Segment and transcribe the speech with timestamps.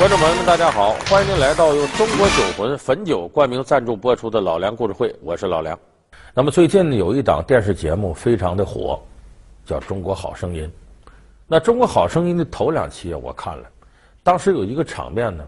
[0.00, 0.94] 观众朋友们，大家好！
[1.10, 5.78] 欢迎您来到由中国酒魂汾酒冠名赞助播出的《老梁故事会》，我是老梁。
[6.32, 8.98] 那么最近呢有一档电视节目非常的火，
[9.66, 10.64] 叫《中国好声音》。
[11.46, 13.68] 那《中国好声音》的头两期我看了，
[14.22, 15.46] 当时有一个场面呢，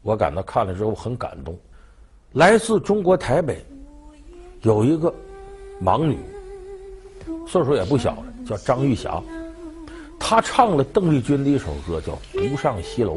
[0.00, 1.54] 我感到看了之后很感动。
[2.32, 3.62] 来自中国台北，
[4.62, 5.12] 有一个
[5.82, 6.18] 盲女，
[7.46, 9.22] 岁数也不小了，叫张玉霞，
[10.18, 12.14] 她唱了邓丽君的一首歌，叫
[12.48, 13.16] 《独上西楼》。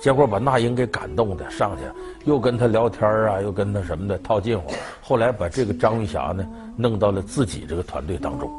[0.00, 1.82] 结果把那英给感动的，上去
[2.30, 4.72] 又跟他聊天啊，又跟他什么的套近乎。
[5.00, 6.46] 后来把这个张玉霞呢
[6.76, 8.50] 弄到了自己这个团队当中。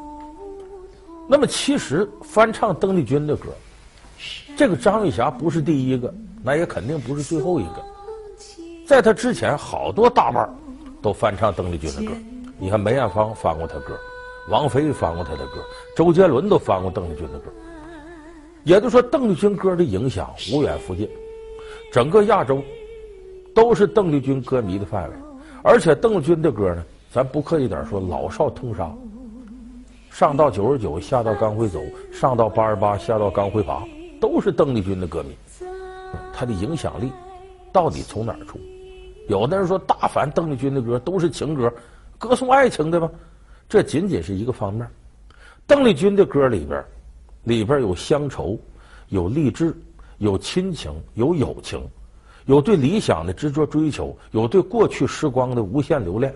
[1.29, 3.49] 那么其实翻唱邓丽君的歌，
[4.57, 7.83] 这个张玉霞不是第一个，那也肯定不是最后一个。
[8.85, 10.49] 在她之前，好多大腕
[11.01, 12.17] 都翻唱邓丽君的歌。
[12.57, 13.97] 你看梅艳芳翻过她歌，
[14.49, 15.61] 王菲翻过她的歌，
[15.95, 17.51] 周杰伦都翻过邓丽君的歌。
[18.63, 21.09] 也就是说，邓丽君歌的影响无远弗届。
[21.91, 22.63] 整个亚洲
[23.53, 25.15] 都是邓丽君歌迷的范围，
[25.63, 28.91] 而且邓丽君的歌呢，咱不客气点说，老少通杀。
[30.11, 31.79] 上到九十九，下到刚会走；
[32.11, 33.83] 上到八十八，下到刚会爬，
[34.19, 35.29] 都是邓丽君的歌迷。
[36.33, 37.11] 她的影响力
[37.71, 38.59] 到底从哪儿出？
[39.27, 41.71] 有的人说，大凡邓丽君的歌都是情歌，
[42.17, 43.09] 歌颂爱情的吧？
[43.69, 44.87] 这仅仅是一个方面。
[45.67, 46.83] 邓丽君的歌里边，
[47.43, 48.57] 里边有乡愁，
[49.09, 49.75] 有励志。
[50.19, 51.79] 有亲情，有友情，
[52.47, 56.33] 有对理想的执着追求，有对过去时光的无限留恋。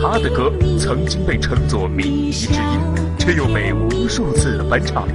[0.00, 5.08] 他的歌曾经被称作靡靡之音，却又被无数次的翻唱。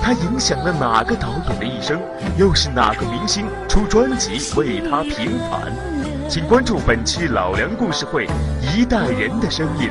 [0.00, 2.00] 他影响了哪个导演的一生？
[2.36, 5.72] 又是哪个明星出专辑为他平反？
[6.28, 8.26] 请关注本期老梁故事会，
[8.74, 9.88] 一代人的声音，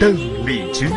[0.00, 0.88] 邓丽君。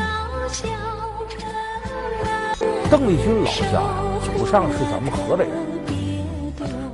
[2.94, 5.58] 邓丽君老家呀，祖上是咱们河北人，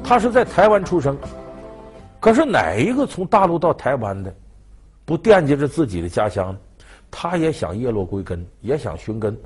[0.02, 1.17] 她是在台湾出生。
[2.22, 4.33] 可是哪一个从大陆到台湾的，
[5.04, 6.60] 不惦记着自己的家乡呢？
[7.11, 9.37] 他也想叶落归根，也想寻根，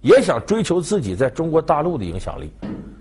[0.00, 2.52] 也想追求自己在中国大陆的影响力。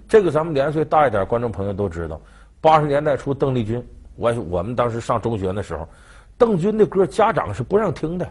[0.07, 2.19] 这个咱们年岁大一点观众朋友都知道，
[2.59, 5.87] 八十年代初邓丽君，我我们当时上中学的时候，
[6.39, 8.27] 邓君的歌家长是不让听的，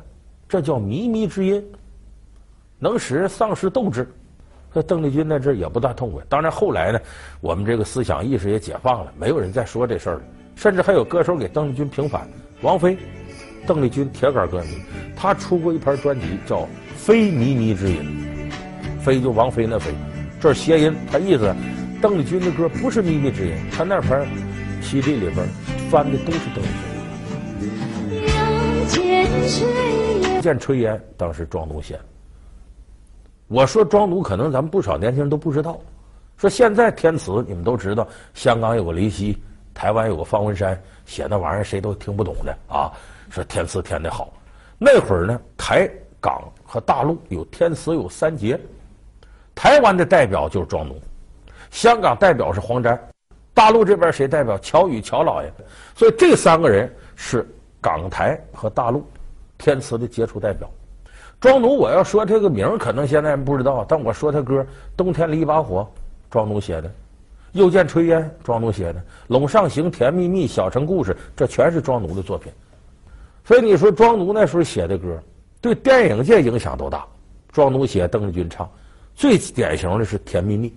[0.49, 1.65] 这叫靡靡之音，
[2.81, 4.13] 能使人丧失斗志。
[4.75, 6.23] 这邓丽君那阵也不大痛快。
[6.29, 7.01] 当然后来呢，
[7.41, 10.23] 我们这个思想意识也解放了，没有人再说这事儿了。
[10.55, 12.29] 甚至还有歌手给邓丽君平反。
[12.63, 12.97] 王菲，
[13.67, 14.69] 邓丽君铁杆歌迷，
[15.17, 16.61] 她出过一盘专辑叫
[16.97, 17.99] 《非靡靡之音》，
[19.01, 19.93] 非就王菲那非，
[20.41, 21.55] 这是谐音，它意思
[22.01, 24.27] 邓丽君的歌不是靡靡之音，她那盘
[24.81, 25.47] CD 里边
[25.91, 26.69] 翻的都是邓丽
[28.89, 29.13] 君。
[30.41, 31.99] 见炊烟，当时庄东写。
[33.53, 35.79] 我说庄奴，可能咱们不少年轻人都不知道。
[36.39, 39.37] 说现在填词，你们都知道，香港有个林夕，
[39.75, 42.91] 台湾有个方文山，写那玩意儿谁都听不懂的啊。
[43.29, 44.33] 说填词填得好，
[44.79, 45.87] 那会儿呢，台
[46.19, 48.59] 港和大陆有填词有三杰，
[49.55, 50.99] 台湾的代表就是庄奴，
[51.71, 52.99] 香港代表是黄沾，
[53.53, 54.57] 大陆这边谁代表？
[54.61, 55.53] 乔羽乔老爷。
[55.95, 57.47] 所以这三个人是
[57.83, 59.07] 港台和大陆
[59.59, 60.67] 填词的杰出代表。
[61.43, 64.63] 庄奴，我要说这个名，可能现在人不知道，但我说他歌
[64.97, 65.81] 《冬天里一把火》，
[66.31, 66.89] 庄奴写的；
[67.51, 69.01] 《又见炊烟》，庄奴写的；
[69.37, 72.53] 《陇上行》《甜蜜蜜》《小城故事》，这全是庄奴的作品。
[73.45, 75.19] 所以你说庄奴那时候写的歌，
[75.61, 77.05] 对电影界影响多大？
[77.51, 78.71] 庄奴写，邓丽君唱，
[79.17, 80.69] 最典型的是《甜蜜蜜》。《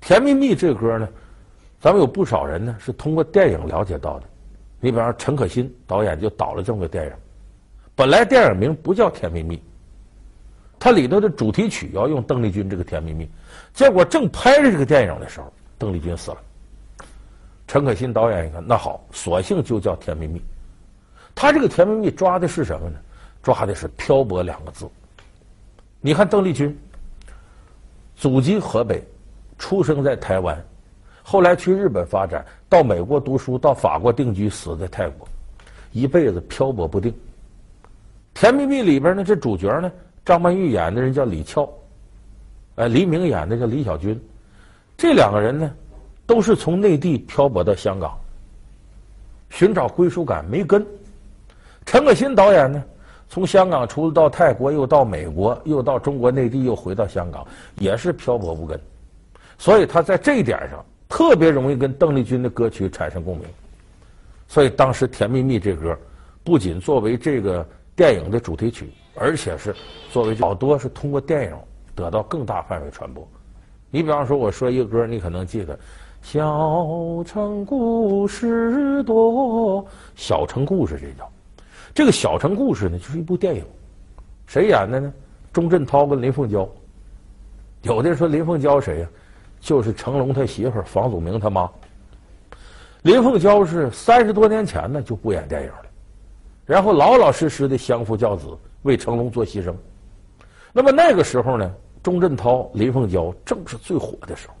[0.00, 1.06] 甜蜜蜜》这歌呢，
[1.82, 4.24] 咱们有不少人呢是通过电影了解到的。
[4.80, 7.12] 你比方说陈可辛导演就导了这么个电影。
[7.96, 9.56] 本来电影名不叫《甜蜜蜜》，
[10.78, 13.24] 它里头的主题曲要用邓丽君这个《甜蜜蜜》，
[13.72, 16.38] 结果正拍着这个电影的时候，邓丽君死了。
[17.66, 20.38] 陈可辛导演一看，那好，索性就叫《甜蜜蜜》。
[21.34, 22.98] 他这个《甜蜜蜜》抓的是什么呢？
[23.42, 24.88] 抓的是漂泊两个字。
[26.00, 26.76] 你看邓丽君，
[28.16, 29.02] 祖籍河北，
[29.56, 30.62] 出生在台湾，
[31.22, 35.26] 后来去日本发展，到美国读书，到法国定居，死在泰国，
[35.92, 37.12] 一辈子漂泊不定。
[38.34, 39.90] 《甜蜜蜜》里边呢，这主角呢，
[40.24, 41.66] 张曼玉演的人叫李翘，
[42.74, 44.20] 呃，黎明演的叫李小军，
[44.96, 45.70] 这两个人呢，
[46.26, 48.18] 都是从内地漂泊到香港，
[49.50, 50.84] 寻找归属感没根。
[51.86, 52.82] 陈可辛导演呢，
[53.28, 57.46] 从香港出了到泰国，又到美国，又到中国内地，又回到香港，
[57.76, 58.78] 也是漂泊无根。
[59.58, 63.46] 所以他在这一点上特别容易跟邓丽君的歌曲产生共鸣。
[64.48, 65.96] 所以当时《甜蜜蜜》这歌
[66.42, 67.64] 不仅作为这个。
[67.96, 69.74] 电影的主题曲，而且是
[70.10, 71.56] 作为好多是通过电影
[71.94, 73.26] 得到更大范围传播。
[73.90, 75.78] 你比方说，我说一个歌，你可能记得。
[76.22, 79.86] 小城故事多，
[80.16, 81.30] 小城故事这叫，
[81.92, 83.62] 这个小城故事呢，就是一部电影，
[84.46, 85.12] 谁演的呢？
[85.52, 86.66] 钟镇涛跟林凤娇。
[87.82, 89.08] 有的人说林凤娇谁呀？
[89.60, 91.70] 就是成龙他媳妇房祖名他妈。
[93.02, 95.70] 林凤娇是三十多年前呢就不演电影，
[96.66, 98.46] 然后老老实实的相夫教子，
[98.82, 99.74] 为成龙做牺牲。
[100.72, 101.70] 那么那个时候呢，
[102.02, 104.54] 钟镇涛、林凤娇正是最火的时候。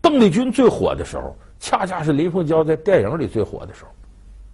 [0.00, 3.90] 邓丽君最火的时候，恰恰是林凤娇在电影里最火的时候。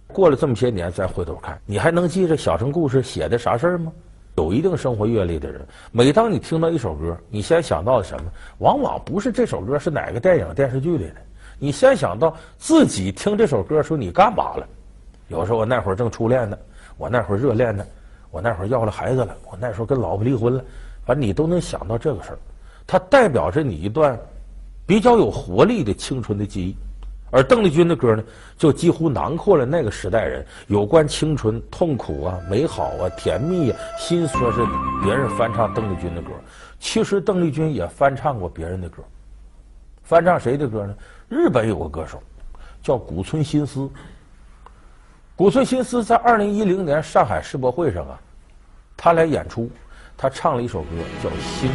[0.07, 3.91] 过了这么些年，再回头看，你还能记着《小城故事》写的啥事儿吗？
[4.35, 8.31] 有一定生活阅历的人，每当你听到一首歌，你先想到的什么？
[8.59, 11.15] 往往不是这首歌是哪个电影电视剧里的，
[11.57, 14.67] 你先想到自己听这首歌时候你干嘛了？
[15.29, 16.57] 有时候我那会儿正初恋呢，
[16.97, 17.85] 我那会儿热恋呢，
[18.31, 20.63] 我那会儿要了孩子了，我那时候跟老婆离婚了，
[21.05, 22.39] 反正你都能想到这个事儿。
[22.85, 24.19] 它代表着你一段。
[24.87, 26.73] 比较有活力的青春的记忆，
[27.29, 28.23] 而邓丽君的歌呢，
[28.57, 34.49] 就几乎囊括了那个时代人有关青春、痛苦啊、美好啊、甜蜜啊、心酸。
[34.53, 34.65] 是
[35.03, 36.29] 别人翻唱邓丽君的歌，
[36.79, 39.03] 其实邓丽君也翻唱过别人的歌。
[40.03, 40.95] 翻唱谁的歌呢？
[41.27, 42.23] 日本有个歌手
[42.81, 43.89] 叫古村新司。
[45.37, 48.19] 古翠新斯在二零一零年上海世博会上啊，
[48.97, 49.69] 他来演出，
[50.17, 50.87] 他唱了一首歌
[51.23, 51.69] 叫《心》。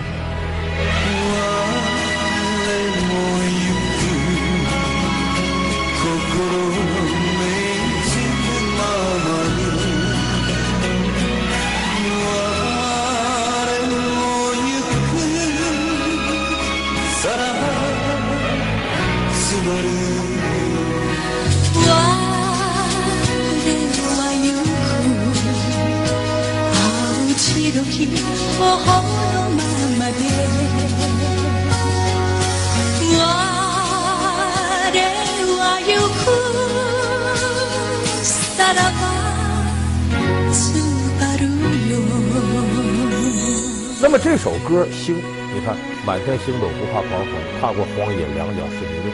[44.02, 45.14] 那么这首歌《星》，
[45.54, 49.12] 你看满天星斗不怕狂风，踏过荒野两脚是泥泞。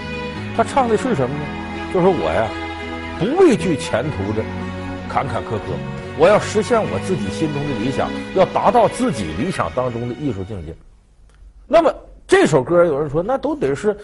[0.56, 1.44] 他唱的是什么呢？
[1.92, 2.48] 就是我呀，
[3.18, 4.42] 不畏惧前途的
[5.06, 5.76] 坎坎坷坷，
[6.18, 10.74] 我要实现我自己心中的理想，要达到自己理想当中的艺术境界。
[11.66, 11.94] 那么
[12.26, 13.94] 这首歌，有人说，那都得是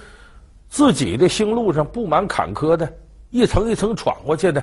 [0.69, 2.86] 自己的星路上布满坎坷的，
[3.31, 4.62] 一层一层闯过去的，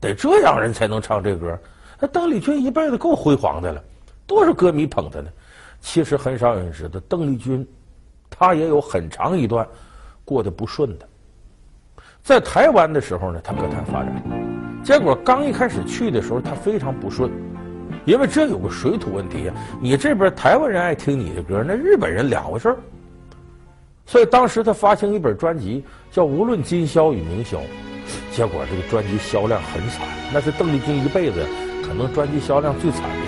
[0.00, 1.58] 得这样人才能唱这歌。
[2.00, 3.84] 那邓丽君一辈子够辉煌的了，
[4.26, 5.28] 多少歌迷捧她呢？
[5.80, 7.66] 其实很少有人知道，邓丽君
[8.28, 9.66] 她也有很长一段
[10.24, 11.08] 过得不顺的。
[12.22, 14.22] 在台湾的时候呢，她歌坛发展，
[14.84, 17.30] 结果刚一开始去的时候，她非常不顺，
[18.04, 19.54] 因为这有个水土问题啊。
[19.80, 22.76] 你这边台湾人爱听你的歌，那日本人两回事儿。
[24.04, 27.58] 所以当时她发行一本专辑叫《无论今宵与明宵》，
[28.32, 31.46] 结果这个专辑销量很惨，那是邓丽君一辈子
[31.86, 33.27] 可能专辑销量最惨的。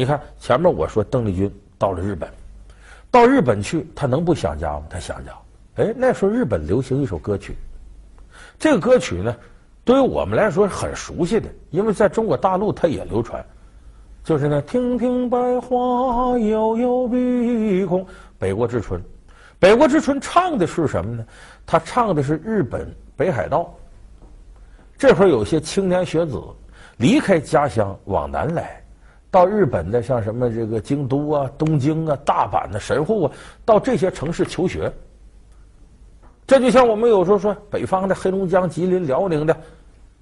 [0.00, 2.26] 你看前面我说邓丽君到了日本，
[3.10, 4.84] 到日本去，她能不想家吗？
[4.88, 5.32] 她想家。
[5.74, 7.54] 哎，那时候日本流行一首歌曲，
[8.58, 9.36] 这个歌曲呢，
[9.84, 13.44] 对于我们来说很熟悉的，因为在中国大陆它也流传，
[14.24, 18.06] 就是呢，亭亭白桦悠悠碧空，
[18.38, 18.98] 北国之春。
[19.58, 21.26] 北国之春唱的是什么呢？
[21.66, 23.70] 他唱的是日本北海道。
[24.96, 26.42] 这会儿有些青年学子
[26.96, 28.82] 离开家乡往南来。
[29.30, 33.32] 到日本的像什么这个京都啊、东京啊、大阪的神户啊，
[33.64, 34.92] 到这些城市求学，
[36.46, 39.56] 这就像我们有时候说，北方的黑龙江、吉林、辽宁的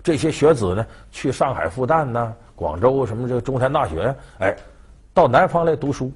[0.02, 4.54] 这些学子呢，去上海复旦呐、广州什么这个中山大学，哎，
[5.14, 6.12] 到南方来读书，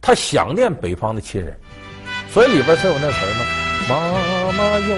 [0.00, 1.56] 他想念北方的亲人，
[2.30, 3.44] 所以里边才有那词儿嘛。
[3.88, 3.94] 妈
[4.58, 4.88] 妈又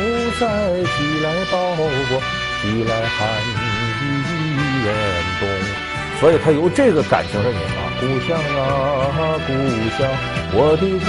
[0.40, 2.18] 在寄来包裹，
[2.62, 4.88] 寄来寒意严
[5.38, 5.44] 冬，
[6.20, 7.88] 所以他有这个感情的引发。
[8.00, 9.52] 故乡啊，故
[9.98, 10.08] 乡，
[10.52, 11.06] 我的故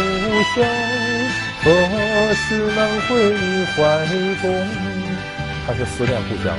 [0.56, 0.58] 乡，
[1.64, 1.68] 何
[2.34, 3.44] 时能回你
[3.76, 3.78] 怀
[4.42, 4.44] 中？
[5.68, 6.58] 他是思念故乡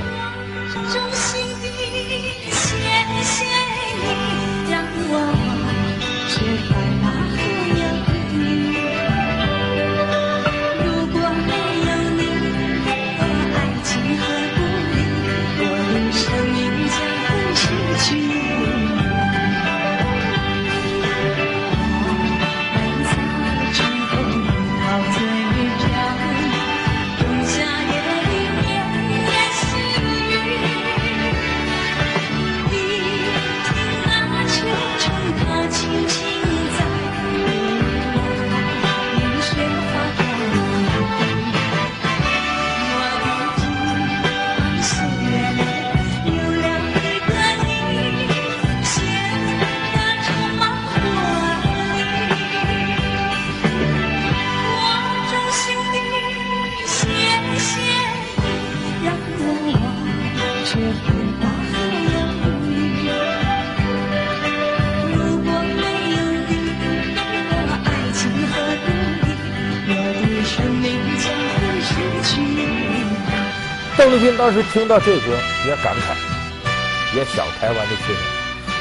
[74.01, 75.27] 邓丽君当时听到这歌
[75.67, 78.23] 也感慨，也想台湾的亲人，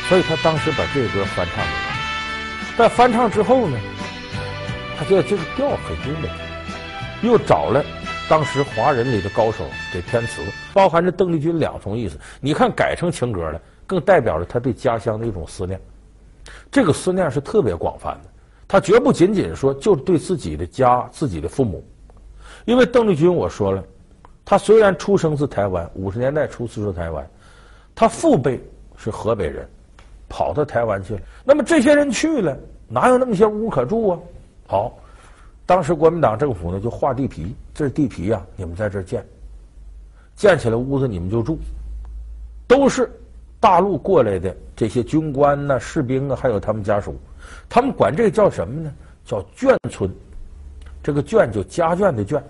[0.09, 1.73] 所以他当时把这歌翻唱了。
[2.75, 3.79] 但翻唱之后呢，
[4.97, 6.31] 他觉得这个调很优美，
[7.21, 7.85] 又找了
[8.31, 10.41] 当时华人里的高手给填词，
[10.73, 12.19] 包含着邓丽君两重意思。
[12.41, 15.79] 你看改成情歌了，更代表了他对家乡的一种思念。
[16.71, 18.31] 这个思念是特别广泛的，
[18.67, 21.87] 他绝不仅仅说就是对自己的家、自己的父母，
[22.65, 23.85] 因为邓丽君我说了。
[24.50, 27.25] 他虽然出生自台湾，五十年代初出生台湾，
[27.95, 28.61] 他父辈
[28.97, 29.64] 是河北人，
[30.28, 31.21] 跑到台湾去了。
[31.45, 34.19] 那么这些人去了，哪有那么些屋可住啊？
[34.66, 34.99] 好，
[35.66, 39.25] 当时国民党政府呢就划地皮，这是地皮呀，你们在这建，
[40.35, 41.57] 建起来屋子你们就住，
[42.66, 43.09] 都是
[43.61, 47.14] 大陆过来的这些军官呐、士兵啊，还有他们家属，
[47.69, 48.92] 他们管这个叫什么呢？
[49.25, 50.12] 叫眷村，
[51.04, 52.42] 这个眷就家眷的眷。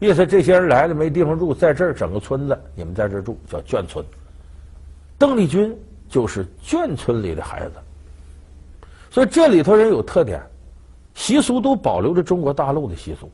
[0.00, 4.04] 意思这些人来了没地方住，在这儿整个村子，你们在这儿住叫眷村。
[5.18, 5.76] 邓丽君
[6.08, 7.72] 就是眷村里的孩子，
[9.10, 10.42] 所以这里头人有特点，
[11.14, 13.30] 习俗都保留着中国大陆的习俗，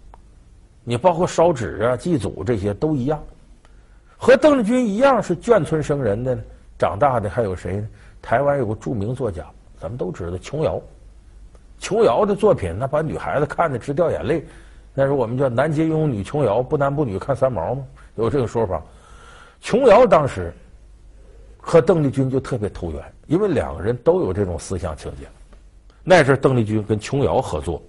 [0.83, 3.23] 你包括烧纸啊、祭祖这些都一样。
[4.17, 6.37] 和邓丽君一样是眷村生人的，
[6.77, 7.89] 长大的还有谁呢？
[8.21, 9.47] 台湾有个著名作家，
[9.79, 10.83] 咱们都知道琼瑶。
[11.79, 14.45] 琼瑶的作品，那把女孩子看得直掉眼泪。
[14.99, 17.85] 那时候我们叫男杰雍，女琼瑶，不男不女看三毛嘛，
[18.15, 18.83] 有这个说法。
[19.61, 20.51] 琼瑶当时
[21.59, 25.27] 和邓丽君就特别投缘，因为两个人都有这种思想情节。
[26.03, 27.83] 那阵邓丽君跟琼瑶合作，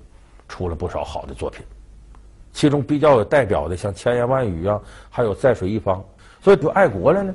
[0.50, 1.66] 出了不少好的作品，
[2.52, 6.00] 其中比较有代表的像《千言万语》啊，还有《在水一方》，
[6.44, 7.34] 所以就爱国了呢。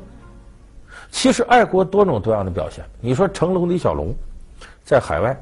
[1.11, 2.85] 其实爱国多种多样的表现。
[3.01, 4.15] 你说成龙、李小龙
[4.85, 5.35] 在海外，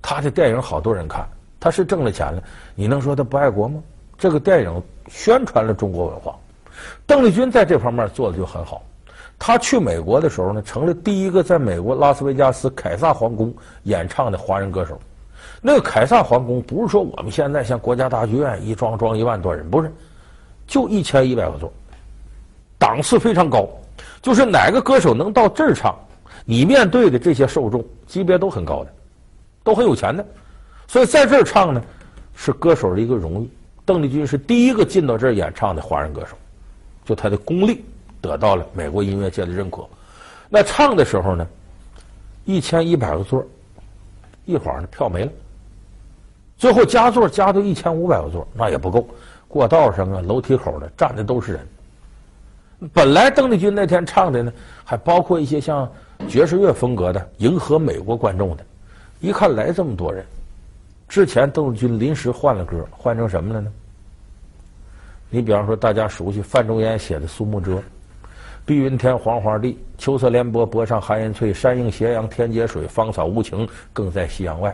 [0.00, 1.28] 他的电影好多人看。
[1.60, 2.42] 他是挣了钱了，
[2.74, 3.80] 你能说他不爱国吗？
[4.18, 6.34] 这个电影宣传了中国文化，
[7.06, 8.82] 邓丽君在这方面做的就很好。
[9.38, 15.00] 他去美国的时候呢，成了第一个在美国拉斯维加斯凯撒皇宫演唱的华人歌手。
[15.62, 19.92] 那个凯撒皇宫不是说我们现在像国家大剧院一装装一万多人，不是，
[20.66, 21.72] 就一千一百个座，
[22.78, 23.68] 档次非常高。
[24.22, 25.98] 就是哪个歌手能到这儿唱，
[26.44, 28.92] 你面对的这些受众级别都很高的，
[29.64, 30.24] 都很有钱的。
[30.90, 31.80] 所以在这儿唱呢，
[32.34, 33.48] 是歌手的一个荣誉。
[33.84, 36.36] 邓丽君是第一个进到这儿演唱的华人歌手，
[37.04, 37.84] 就她的功力
[38.20, 39.86] 得到了美国音乐界的认可。
[40.48, 41.46] 那唱的时候呢，
[42.44, 43.46] 一千一百个座，
[44.44, 45.30] 一会儿呢票没了，
[46.58, 49.08] 最后加座加到一千五百个座，那也不够。
[49.46, 51.68] 过道上啊，楼梯口的站的都是人。
[52.92, 54.52] 本来邓丽君那天唱的呢，
[54.84, 55.88] 还包括一些像
[56.28, 58.66] 爵士乐风格的，迎合美国观众的。
[59.20, 60.26] 一看来这么多人。
[61.10, 63.72] 之前邓丽君临时换了歌，换成什么了呢？
[65.28, 67.72] 你比方说，大家熟悉范仲淹写的《苏幕遮》，
[68.64, 74.72] 碧云天，黄花地，秋色连波，波上寒烟翠，山映斜阳，天接水，芳草无情，更在夕阳外。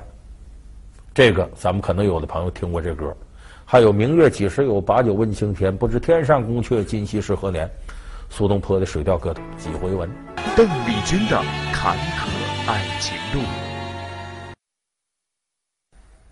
[1.15, 3.17] 这个咱们可能有的朋友听过这歌，
[3.65, 7.67] 还有“明月几时有，把酒问青天，不知天上宫阙，今夕是何年”。
[8.29, 10.07] 苏东坡的《水调歌头》几回文。
[10.55, 12.29] 邓丽君的坎坷
[12.69, 13.66] 爱情路。